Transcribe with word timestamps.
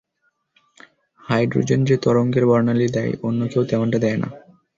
Hydrogen 1.23 1.79
যে 1.85 1.95
তরঙ্গের 1.97 2.45
বর্ণালি 2.45 2.87
দেয়, 2.87 3.13
অন্য 3.23 3.41
কেউ 3.47 3.63
তেমনটা 3.63 3.97
দেয় 3.99 4.17
না। 4.17 4.27